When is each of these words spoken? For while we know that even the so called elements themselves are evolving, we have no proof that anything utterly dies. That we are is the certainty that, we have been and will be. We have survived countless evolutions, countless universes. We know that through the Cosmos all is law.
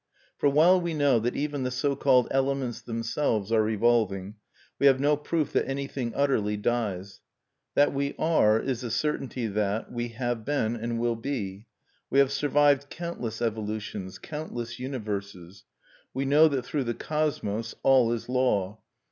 For 0.39 0.49
while 0.49 0.81
we 0.81 0.95
know 0.95 1.19
that 1.19 1.35
even 1.35 1.61
the 1.61 1.69
so 1.69 1.95
called 1.95 2.27
elements 2.31 2.81
themselves 2.81 3.51
are 3.51 3.69
evolving, 3.69 4.33
we 4.79 4.87
have 4.87 4.99
no 4.99 5.15
proof 5.15 5.51
that 5.53 5.67
anything 5.69 6.11
utterly 6.15 6.57
dies. 6.57 7.21
That 7.75 7.93
we 7.93 8.15
are 8.17 8.59
is 8.59 8.81
the 8.81 8.89
certainty 8.89 9.45
that, 9.45 9.91
we 9.91 10.07
have 10.19 10.43
been 10.43 10.75
and 10.75 10.97
will 10.97 11.17
be. 11.17 11.67
We 12.09 12.17
have 12.17 12.31
survived 12.31 12.89
countless 12.89 13.43
evolutions, 13.43 14.17
countless 14.17 14.79
universes. 14.79 15.65
We 16.15 16.25
know 16.25 16.47
that 16.47 16.65
through 16.65 16.85
the 16.85 16.95
Cosmos 16.95 17.75
all 17.83 18.11
is 18.11 18.27
law. 18.27 18.79